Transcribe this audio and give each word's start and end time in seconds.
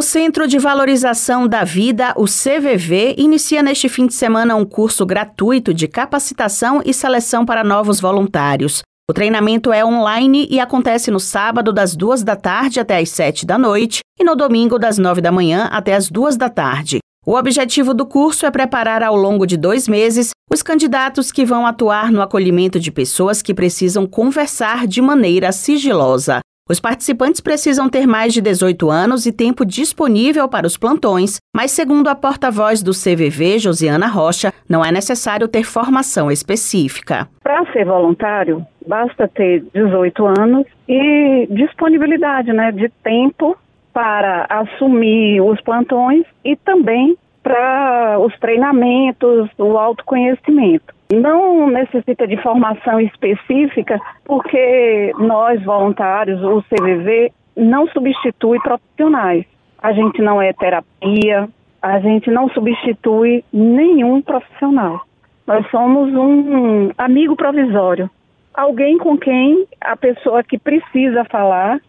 O 0.00 0.02
Centro 0.02 0.48
de 0.48 0.58
Valorização 0.58 1.46
da 1.46 1.62
Vida, 1.62 2.14
o 2.16 2.24
CVV, 2.24 3.16
inicia 3.18 3.62
neste 3.62 3.86
fim 3.86 4.06
de 4.06 4.14
semana 4.14 4.56
um 4.56 4.64
curso 4.64 5.04
gratuito 5.04 5.74
de 5.74 5.86
capacitação 5.86 6.80
e 6.86 6.94
seleção 6.94 7.44
para 7.44 7.62
novos 7.62 8.00
voluntários. 8.00 8.80
O 9.10 9.12
treinamento 9.12 9.70
é 9.70 9.84
online 9.84 10.48
e 10.50 10.58
acontece 10.58 11.10
no 11.10 11.20
sábado, 11.20 11.70
das 11.70 11.94
duas 11.94 12.22
da 12.22 12.34
tarde 12.34 12.80
até 12.80 12.96
as 12.96 13.10
sete 13.10 13.44
da 13.44 13.58
noite, 13.58 14.00
e 14.18 14.24
no 14.24 14.34
domingo, 14.34 14.78
das 14.78 14.96
nove 14.96 15.20
da 15.20 15.30
manhã 15.30 15.68
até 15.70 15.94
as 15.94 16.08
duas 16.08 16.34
da 16.34 16.48
tarde. 16.48 17.00
O 17.26 17.34
objetivo 17.36 17.92
do 17.92 18.06
curso 18.06 18.46
é 18.46 18.50
preparar 18.50 19.02
ao 19.02 19.14
longo 19.14 19.46
de 19.46 19.58
dois 19.58 19.86
meses 19.86 20.30
os 20.50 20.62
candidatos 20.62 21.30
que 21.30 21.44
vão 21.44 21.66
atuar 21.66 22.10
no 22.10 22.22
acolhimento 22.22 22.80
de 22.80 22.90
pessoas 22.90 23.42
que 23.42 23.52
precisam 23.52 24.06
conversar 24.06 24.86
de 24.86 25.02
maneira 25.02 25.52
sigilosa. 25.52 26.40
Os 26.70 26.78
participantes 26.78 27.40
precisam 27.40 27.90
ter 27.90 28.06
mais 28.06 28.32
de 28.32 28.40
18 28.40 28.88
anos 28.88 29.26
e 29.26 29.32
tempo 29.32 29.66
disponível 29.66 30.48
para 30.48 30.68
os 30.68 30.76
plantões, 30.76 31.40
mas, 31.52 31.72
segundo 31.72 32.06
a 32.06 32.14
porta-voz 32.14 32.80
do 32.80 32.92
CVV, 32.92 33.58
Josiana 33.58 34.06
Rocha, 34.06 34.52
não 34.68 34.84
é 34.84 34.92
necessário 34.92 35.48
ter 35.48 35.64
formação 35.64 36.30
específica. 36.30 37.26
Para 37.42 37.66
ser 37.72 37.86
voluntário, 37.86 38.64
basta 38.86 39.26
ter 39.26 39.64
18 39.74 40.24
anos 40.24 40.64
e 40.88 41.48
disponibilidade 41.50 42.52
né, 42.52 42.70
de 42.70 42.88
tempo 43.02 43.58
para 43.92 44.46
assumir 44.48 45.40
os 45.40 45.60
plantões 45.62 46.24
e 46.44 46.54
também 46.54 47.16
para 47.42 48.16
os 48.20 48.38
treinamentos, 48.38 49.50
o 49.58 49.76
autoconhecimento. 49.76 50.99
Não 51.12 51.68
necessita 51.68 52.26
de 52.26 52.36
formação 52.40 53.00
específica, 53.00 54.00
porque 54.24 55.12
nós, 55.18 55.62
voluntários, 55.64 56.40
o 56.42 56.62
CVV, 56.62 57.32
não 57.56 57.88
substitui 57.88 58.58
profissionais. 58.60 59.44
A 59.82 59.92
gente 59.92 60.22
não 60.22 60.40
é 60.40 60.52
terapia, 60.52 61.48
a 61.82 61.98
gente 62.00 62.30
não 62.30 62.48
substitui 62.50 63.44
nenhum 63.52 64.22
profissional. 64.22 65.00
Nós 65.46 65.68
somos 65.70 66.14
um 66.14 66.90
amigo 66.96 67.34
provisório. 67.34 68.08
Alguém 68.54 68.98
com 68.98 69.18
quem 69.18 69.66
a 69.80 69.96
pessoa 69.96 70.44
que 70.44 70.58
precisa 70.58 71.24
falar 71.24 71.80